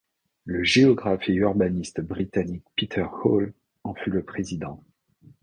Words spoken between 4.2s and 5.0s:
président.